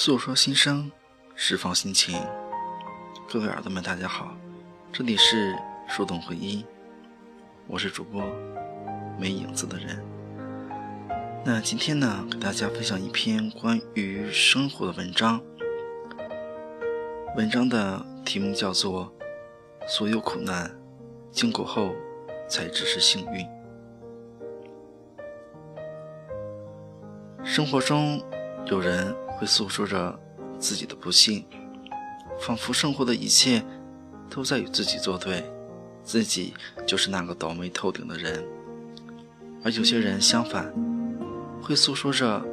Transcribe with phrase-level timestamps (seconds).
[0.00, 0.92] 诉说心声，
[1.34, 2.24] 释放心情。
[3.28, 4.32] 各位耳朵们，大家好，
[4.92, 6.64] 这里是树洞回音，
[7.66, 8.22] 我是主播
[9.18, 10.00] 没影子的人。
[11.44, 15.42] 那今天呢，给大家分享一篇关于生活的文章。
[17.36, 19.12] 文章的题目叫做
[19.88, 20.70] 《所有苦难
[21.32, 21.92] 经过后，
[22.48, 23.44] 才只是幸运》。
[27.44, 28.22] 生活中
[28.66, 29.12] 有人。
[29.38, 30.18] 会诉说着
[30.58, 31.44] 自己的不幸，
[32.40, 33.62] 仿佛生活的一切
[34.28, 35.48] 都在与自己作对，
[36.02, 38.44] 自己就是那个倒霉透顶的人。
[39.62, 40.72] 而有些人相反，
[41.62, 42.44] 会诉说着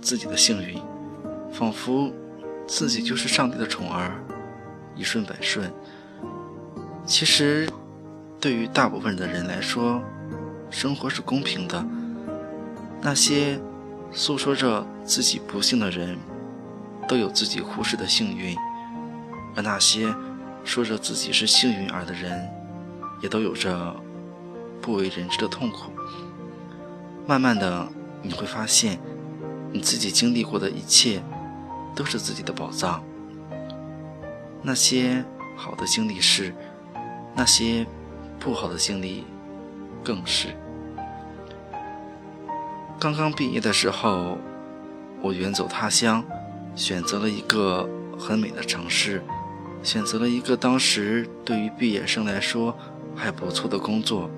[0.00, 0.80] 自己的幸运，
[1.52, 2.10] 仿佛
[2.66, 4.18] 自己就是上帝的宠儿，
[4.96, 5.70] 一顺百顺。
[7.06, 7.68] 其实，
[8.40, 10.02] 对于大部分的人来说，
[10.70, 11.84] 生活是公平的。
[13.02, 13.60] 那些
[14.12, 16.16] 诉说着自己不幸的人。
[17.10, 18.56] 都有自己忽视的幸运，
[19.56, 20.14] 而那些
[20.64, 22.48] 说着自己是幸运儿的人，
[23.20, 23.96] 也都有着
[24.80, 25.90] 不为人知的痛苦。
[27.26, 27.88] 慢慢的，
[28.22, 29.00] 你会发现，
[29.72, 31.20] 你自己经历过的一切，
[31.96, 33.02] 都是自己的宝藏。
[34.62, 35.24] 那些
[35.56, 36.54] 好的经历是，
[37.34, 37.84] 那些
[38.38, 39.26] 不好的经历
[40.04, 40.56] 更是。
[43.00, 44.38] 刚刚毕业的时候，
[45.20, 46.24] 我远走他乡。
[46.80, 47.86] 选择了一个
[48.18, 49.22] 很美的城市，
[49.82, 52.74] 选择了一个当时对于毕业生来说
[53.14, 54.30] 还不错的工作。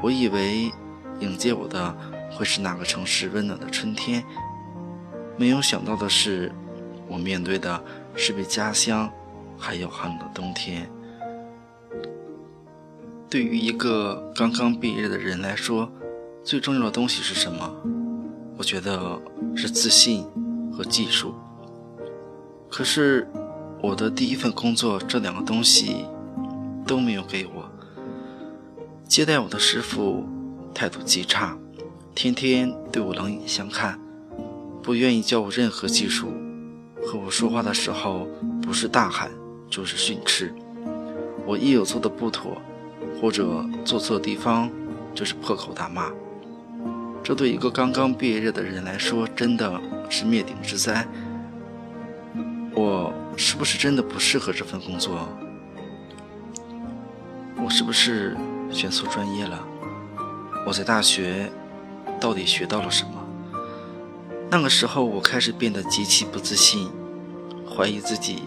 [0.00, 0.70] 我以为
[1.18, 1.92] 迎接我的
[2.30, 4.22] 会是那个城市温暖的春天，
[5.36, 6.52] 没有想到的是，
[7.08, 7.82] 我面对的
[8.14, 9.10] 是比家乡
[9.58, 10.88] 还要寒冷的冬天。
[13.28, 15.90] 对于一个刚刚毕业的人来说，
[16.44, 17.68] 最重要的东西是什么？
[18.56, 19.20] 我觉得
[19.56, 20.24] 是自信。
[20.72, 21.34] 和技术，
[22.68, 23.28] 可是
[23.82, 26.06] 我的第一份工作这两个东西
[26.86, 27.70] 都没有给我。
[29.06, 30.24] 接待我的师傅
[30.72, 31.56] 态度极差，
[32.14, 34.00] 天天对我冷眼相看，
[34.82, 36.32] 不愿意教我任何技术，
[37.06, 38.26] 和我说话的时候
[38.62, 39.30] 不是大喊
[39.68, 40.54] 就是训斥。
[41.44, 42.56] 我一有做的不妥，
[43.20, 44.70] 或者做错地方，
[45.14, 46.10] 就是破口大骂。
[47.24, 51.06] 这对一个刚刚毕业的人来说，真的是灭顶之灾。
[52.74, 55.28] 我是不是真的不适合这份工作？
[57.64, 58.36] 我是不是
[58.72, 59.64] 选错专业了？
[60.66, 61.48] 我在大学
[62.20, 63.12] 到底学到了什么？
[64.50, 66.90] 那个时候，我开始变得极其不自信，
[67.68, 68.42] 怀疑自己，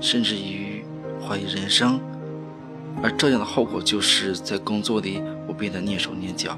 [0.00, 0.84] 甚至于
[1.20, 2.00] 怀疑人生。
[3.02, 6.56] 而这样的后果，就是在工作里，我变得蹑手蹑脚，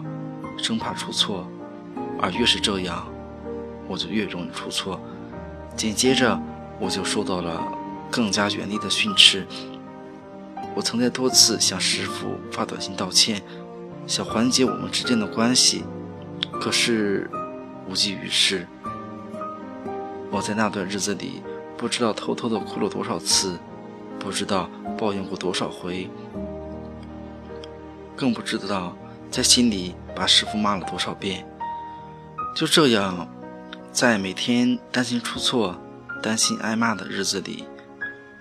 [0.59, 1.49] 生怕出错。
[2.23, 3.05] 而越是这样，
[3.89, 4.99] 我就越容易出错。
[5.77, 6.41] 紧接着，
[6.79, 7.61] 我就受到了
[8.11, 9.45] 更加严厉的训斥。
[10.75, 13.43] 我曾在多次向师傅发短信道歉，
[14.07, 15.85] 想缓解我们之间的关系，
[16.61, 17.29] 可是
[17.89, 18.67] 无济于事。
[20.31, 21.43] 我在那段日子里，
[21.77, 23.59] 不知道偷偷的哭了多少次，
[24.19, 26.09] 不知道抱怨过多少回，
[28.17, 28.97] 更不知道
[29.31, 31.45] 在心里把师傅骂了多少遍。
[32.55, 33.27] 就这样，
[33.93, 35.75] 在每天担心出错、
[36.23, 37.65] 担心挨骂的日子里，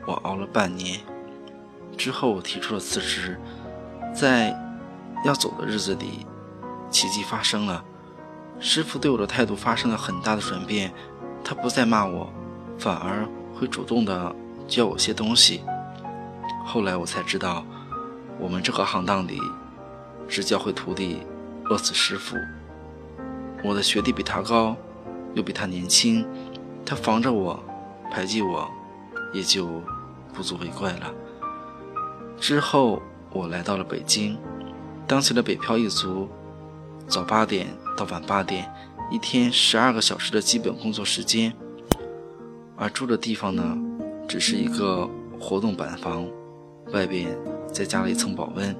[0.06, 1.00] 我熬了半年。
[1.98, 3.40] 之后，我提出了辞职。
[4.14, 4.54] 在
[5.24, 6.26] 要走的日子里，
[6.90, 7.84] 奇迹发生了，
[8.60, 10.94] 师傅对我的态度发生了很大的转变。
[11.44, 12.32] 他不再骂我，
[12.78, 14.36] 反而会主动的
[14.68, 15.64] 教我些东西。
[16.66, 17.66] 后来我才知道，
[18.38, 19.40] 我们这个行当里，
[20.28, 21.26] 只教会徒弟，
[21.70, 22.36] 饿死师傅。
[23.64, 24.76] 我的学历比他高，
[25.34, 26.26] 又比他年轻，
[26.86, 27.64] 他防着我，
[28.12, 28.70] 排挤我，
[29.34, 29.82] 也就
[30.34, 31.14] 不足为怪了。
[32.40, 34.38] 之后，我来到了北京，
[35.06, 36.28] 当起了北漂一族，
[37.08, 38.68] 早八点到晚八点，
[39.12, 41.54] 一天十二个小时的基本工作时间，
[42.76, 43.78] 而住的地方呢，
[44.28, 45.08] 只是一个
[45.40, 46.26] 活动板房，
[46.94, 47.38] 外边
[47.72, 48.76] 再加了一层保温。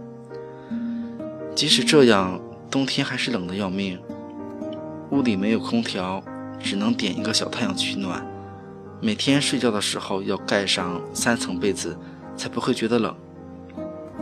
[1.54, 2.42] 即使这样，
[2.72, 4.00] 冬天还是冷得要命。
[5.12, 6.24] 屋里没有空调，
[6.58, 8.26] 只能点一个小太阳取暖。
[9.02, 11.98] 每天睡觉的时候要盖上三层被子，
[12.38, 13.14] 才不会觉得冷。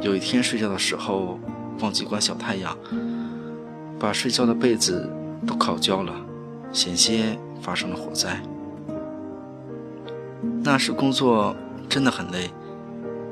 [0.02, 1.40] 有一天睡觉的时候
[1.80, 2.76] 忘记关小太阳，
[4.00, 5.08] 把睡觉的被子
[5.46, 6.12] 都烤焦了，
[6.72, 8.42] 险些发生了火灾。
[10.64, 11.56] 那时工作
[11.88, 12.50] 真的很累，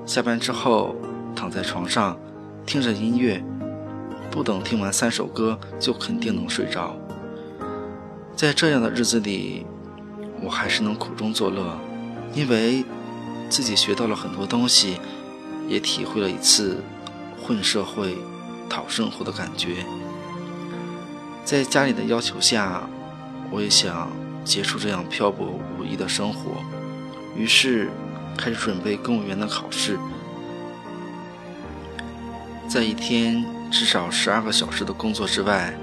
[0.06, 0.95] 下班之后
[1.36, 2.15] 躺在床上
[2.68, 3.44] 听着音乐，
[4.30, 6.95] 不等听完三首歌就肯定能睡着。
[8.38, 9.66] 在这样的日子里，
[10.44, 11.75] 我还是能苦中作乐，
[12.36, 12.86] 因为
[13.50, 15.00] 自己学到了很多东西，
[15.68, 16.84] 也体会了一次
[17.42, 18.16] 混社会、
[18.69, 19.84] 讨生活的感觉。
[21.44, 22.88] 在家里的要求下，
[23.50, 24.07] 我也想
[24.45, 26.63] 结束这样漂泊无依的生活，
[27.36, 27.89] 于是
[28.38, 29.98] 开始准备公务员的考试。
[32.69, 35.74] 在一天至少十二个小时的工作之外，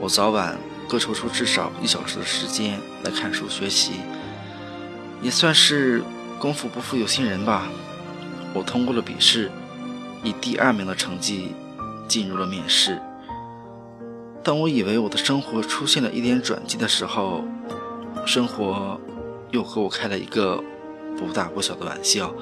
[0.00, 0.58] 我早晚
[0.88, 3.92] 各抽出至少一小时的时间来看书学习，
[5.22, 6.02] 也算是
[6.38, 7.68] 功夫不负有心人吧。
[8.52, 9.50] 我通过了笔试，
[10.22, 11.54] 以第二名的成绩
[12.06, 13.00] 进入了面试。
[14.42, 17.42] 当我以为我的生活出现了一点转机的时候，
[18.26, 19.00] 生活
[19.50, 20.62] 又和我开了一个
[21.16, 22.32] 不大不小的玩笑。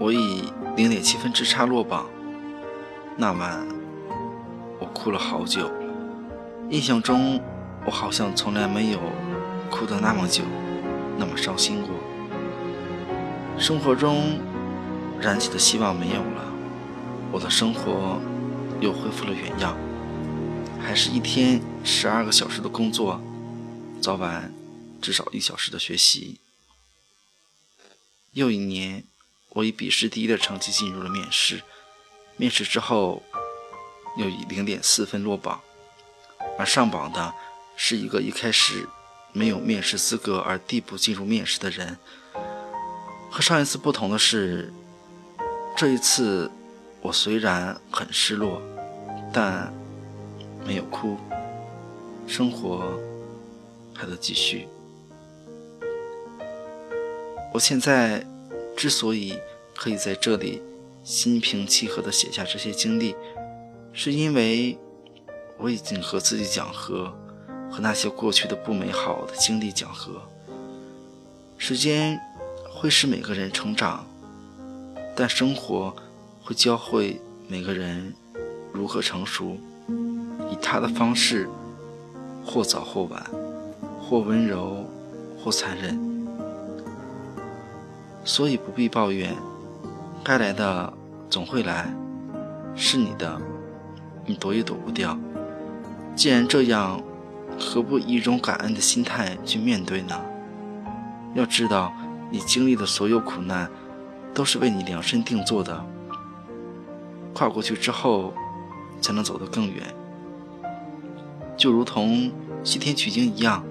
[0.00, 2.06] 我以零点七分之差落榜。
[3.16, 3.64] 那晚，
[4.80, 5.70] 我哭了好久。
[6.70, 7.40] 印象中，
[7.86, 9.00] 我好像从来没有
[9.70, 10.42] 哭得那么久，
[11.18, 11.90] 那么伤心过。
[13.58, 14.38] 生活中
[15.20, 16.52] 燃起的希望没有了，
[17.30, 18.20] 我的生活
[18.80, 19.76] 又恢复了原样，
[20.80, 23.20] 还是一天十二个小时的工作，
[24.00, 24.52] 早晚
[25.00, 26.40] 至少一小时的学习。
[28.32, 29.04] 又一年。
[29.50, 31.62] 我以笔试第一的成绩进入了面试，
[32.36, 33.22] 面试之后
[34.18, 35.60] 又以零点四分落榜，
[36.58, 37.32] 而上榜的
[37.76, 38.86] 是一个一开始
[39.32, 41.96] 没有面试资格而递补进入面试的人。
[43.30, 44.72] 和上一次不同的是，
[45.76, 46.50] 这一次
[47.00, 48.62] 我虽然很失落，
[49.32, 49.72] 但
[50.66, 51.16] 没有哭，
[52.26, 52.98] 生活
[53.94, 54.68] 还得继续。
[57.52, 58.24] 我现在。
[58.76, 59.38] 之所以
[59.76, 60.60] 可以在这里
[61.04, 63.14] 心平气和地写下这些经历，
[63.92, 64.76] 是因为
[65.58, 67.12] 我已经和自己讲和，
[67.70, 70.20] 和那些过去的不美好的经历讲和。
[71.56, 72.20] 时间
[72.70, 74.04] 会使每个人成长，
[75.14, 75.94] 但生活
[76.42, 78.12] 会教会每个人
[78.72, 79.56] 如何成熟，
[80.50, 81.48] 以他的方式，
[82.44, 83.24] 或早或晚，
[84.00, 84.84] 或温柔，
[85.42, 85.98] 或残忍。
[88.24, 89.34] 所以不必抱怨，
[90.22, 90.92] 该来的
[91.30, 91.94] 总会来，
[92.74, 93.40] 是你的，
[94.26, 95.16] 你躲也躲不掉。
[96.16, 97.02] 既然这样，
[97.58, 100.20] 何不以一种感恩的心态去面对呢？
[101.34, 101.92] 要知道，
[102.30, 103.68] 你经历的所有苦难，
[104.32, 105.84] 都是为你量身定做的。
[107.34, 108.32] 跨过去之后，
[109.00, 109.82] 才能走得更远。
[111.56, 112.30] 就如同
[112.62, 113.64] 西天取经一样，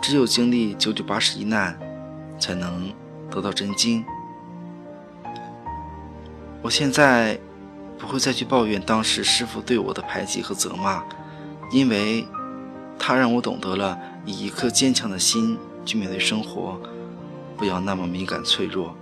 [0.00, 1.78] 只有经历九九八十一难，
[2.38, 2.92] 才能。
[3.28, 4.04] 得到真经。
[6.62, 7.38] 我现在
[7.98, 11.02] 不会再去抱怨当时师傅对我的排挤和责骂，
[11.70, 12.26] 因为
[12.98, 16.80] 他让我懂得了以一颗坚强的心去面对生活，
[17.56, 18.94] 不要那么敏感脆弱。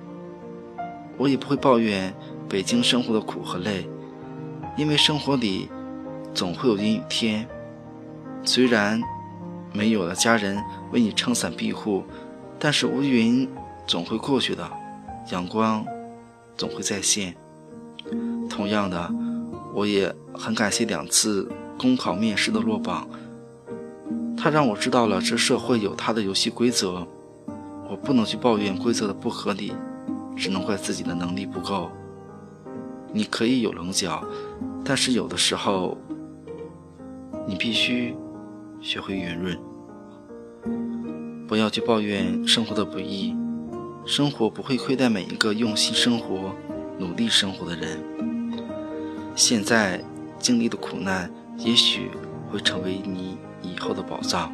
[1.16, 2.12] 我也不会抱怨
[2.48, 3.88] 北京生活的苦和累，
[4.76, 5.68] 因为生活里
[6.32, 7.48] 总会有阴雨天。
[8.42, 9.00] 虽然
[9.72, 10.62] 没有了家人
[10.92, 12.04] 为你撑伞庇护，
[12.58, 13.48] 但是乌云。
[13.86, 14.66] 总会过去的，
[15.30, 15.84] 阳光
[16.56, 17.36] 总会再现。
[18.48, 19.12] 同样的，
[19.74, 21.46] 我也很感谢两次
[21.78, 23.08] 公考面试的落榜，
[24.36, 27.06] 他让我知道了这社会有它的游戏规则。
[27.88, 29.72] 我不能去抱怨规则的不合理，
[30.36, 31.90] 只能怪自己的能力不够。
[33.12, 34.24] 你可以有棱角，
[34.84, 35.96] 但是有的时候，
[37.46, 38.16] 你必须
[38.80, 39.56] 学会圆润。
[41.46, 43.36] 不要去抱怨生活的不易。
[44.06, 46.54] 生活不会亏待每一个用心生活、
[46.98, 48.02] 努力生活的人。
[49.34, 50.02] 现在
[50.38, 52.10] 经历的苦难，也许
[52.50, 54.52] 会成为你以后的宝藏。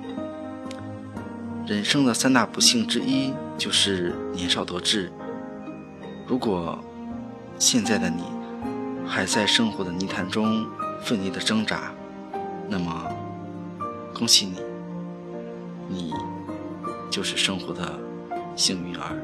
[1.67, 5.13] 人生的三大不幸之一就是年少得志。
[6.27, 6.79] 如果
[7.59, 8.23] 现在的你
[9.07, 10.67] 还在生活的泥潭中
[11.03, 11.93] 奋力的挣扎，
[12.69, 13.11] 那么
[14.15, 14.61] 恭喜你，
[15.89, 16.13] 你
[17.11, 17.99] 就是生活的
[18.57, 19.17] 幸运儿。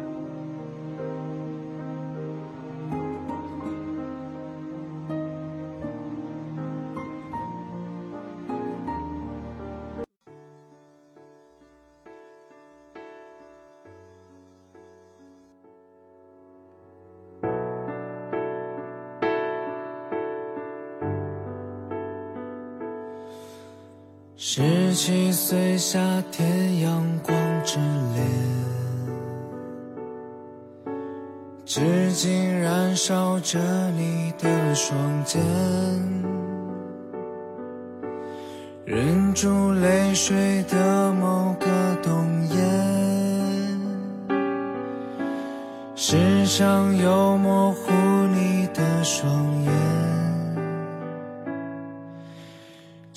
[25.37, 26.01] 随夏
[26.33, 27.77] 天阳光之
[28.15, 28.27] 恋，
[31.67, 33.59] 至今燃烧着
[33.91, 35.39] 你的双肩，
[38.87, 41.67] 忍住泪水的某个
[42.03, 42.57] 冬夜，
[45.95, 47.93] 时常又模糊
[48.35, 49.31] 你的双
[49.65, 49.96] 眼。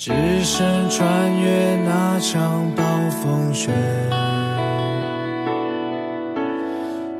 [0.02, 0.10] 只
[0.42, 3.70] 身穿越那场暴风雪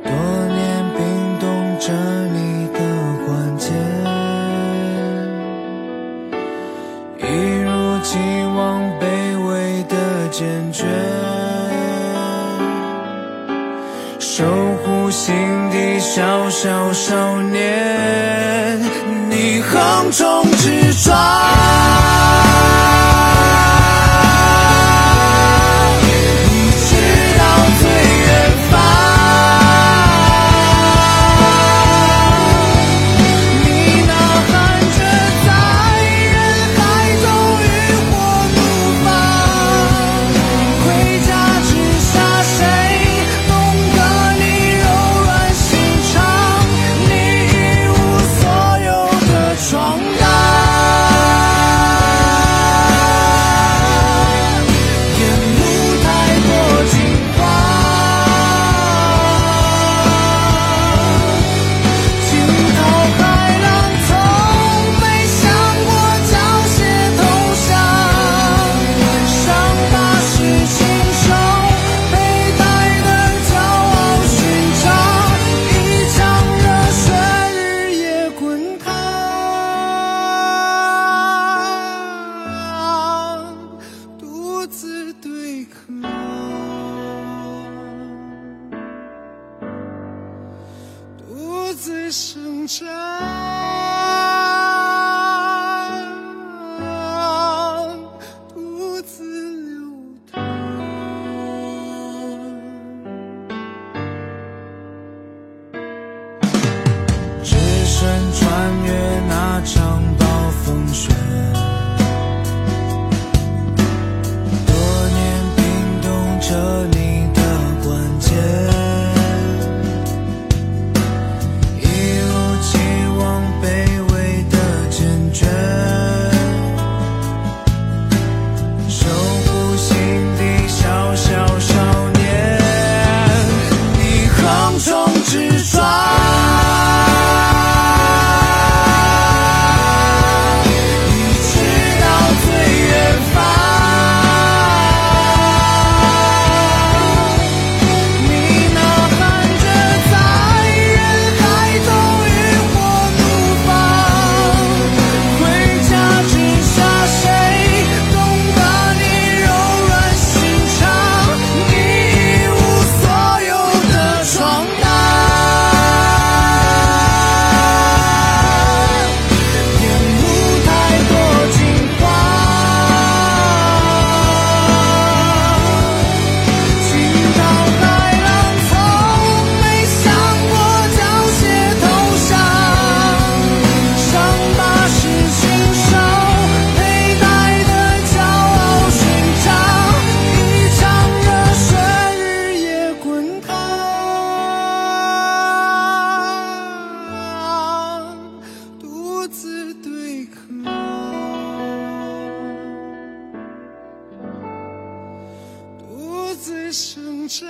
[0.03, 1.93] 多年冰冻着
[2.33, 2.79] 你的
[3.27, 3.69] 关节
[7.19, 8.17] 一如既
[8.57, 9.05] 往卑
[9.47, 10.87] 微的坚决
[14.19, 14.43] 守
[14.83, 15.37] 护心
[15.71, 18.81] 底小小少年
[19.29, 21.30] 你横冲直撞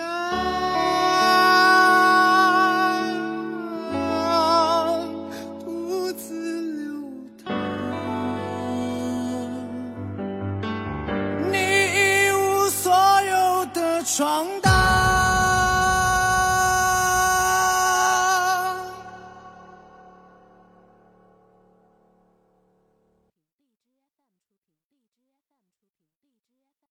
[0.00, 1.09] shine.